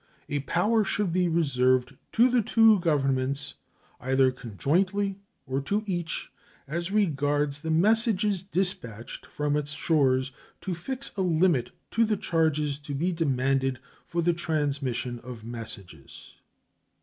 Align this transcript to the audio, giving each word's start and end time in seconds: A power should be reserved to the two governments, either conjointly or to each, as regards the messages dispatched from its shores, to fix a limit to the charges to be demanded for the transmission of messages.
A 0.29 0.39
power 0.39 0.83
should 0.83 1.13
be 1.13 1.27
reserved 1.27 1.95
to 2.13 2.27
the 2.27 2.41
two 2.41 2.79
governments, 2.79 3.53
either 3.99 4.31
conjointly 4.31 5.19
or 5.45 5.61
to 5.61 5.83
each, 5.85 6.31
as 6.67 6.89
regards 6.89 7.59
the 7.59 7.69
messages 7.69 8.41
dispatched 8.41 9.27
from 9.27 9.55
its 9.55 9.73
shores, 9.73 10.31
to 10.61 10.73
fix 10.73 11.11
a 11.17 11.21
limit 11.21 11.69
to 11.91 12.03
the 12.03 12.17
charges 12.17 12.79
to 12.79 12.95
be 12.95 13.11
demanded 13.11 13.77
for 14.07 14.23
the 14.23 14.33
transmission 14.33 15.19
of 15.19 15.43
messages. 15.45 16.35